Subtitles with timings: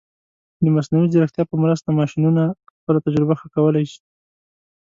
[0.63, 2.43] د مصنوعي ځیرکتیا په مرسته، ماشینونه
[2.79, 4.01] خپله تجربه ښه کولی شي.